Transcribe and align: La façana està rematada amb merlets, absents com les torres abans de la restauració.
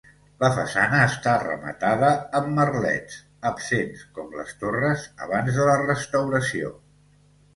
La 0.43 0.47
façana 0.53 1.01
està 1.07 1.33
rematada 1.41 2.07
amb 2.39 2.47
merlets, 2.59 3.19
absents 3.51 4.01
com 4.15 4.33
les 4.39 4.55
torres 4.63 5.05
abans 5.27 5.59
de 5.61 5.67
la 5.71 5.77
restauració. 5.85 6.73